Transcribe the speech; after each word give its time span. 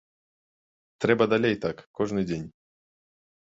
Трэба 1.05 1.23
далей 1.35 1.55
так, 1.67 1.87
кожны 1.99 2.27
дзень. 2.33 2.51